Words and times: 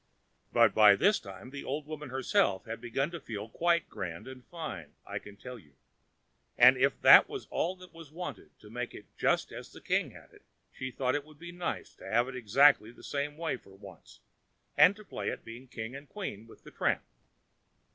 But 0.51 0.73
by 0.73 0.95
this 0.95 1.19
time 1.19 1.51
the 1.51 1.63
old 1.63 1.85
woman 1.85 2.09
herself 2.09 2.65
had 2.65 2.81
begun 2.81 3.11
to 3.11 3.19
feel 3.19 3.47
quite 3.47 3.87
grand 3.87 4.27
and 4.27 4.43
fine, 4.43 4.93
I 5.05 5.19
can 5.19 5.35
tell 5.37 5.59
you; 5.59 5.73
and 6.57 6.75
if 6.75 6.99
that 7.01 7.29
was 7.29 7.45
all 7.51 7.75
that 7.75 7.93
was 7.93 8.11
wanted 8.11 8.49
to 8.61 8.71
make 8.71 8.95
it 8.95 9.05
just 9.15 9.51
as 9.51 9.71
the 9.71 9.79
king 9.79 10.09
had 10.09 10.31
it, 10.33 10.41
she 10.73 10.89
thought 10.89 11.13
it 11.13 11.23
would 11.23 11.37
be 11.37 11.51
nice 11.51 11.93
to 11.97 12.09
have 12.09 12.27
it 12.27 12.35
exactly 12.35 12.89
the 12.91 13.03
same 13.03 13.37
way 13.37 13.57
for 13.57 13.77
once, 13.77 14.21
and 14.75 14.95
play 15.07 15.29
at 15.29 15.45
being 15.45 15.67
king 15.67 15.95
and 15.95 16.09
queen 16.09 16.47
with 16.47 16.63
the 16.63 16.71
tramp. 16.71 17.03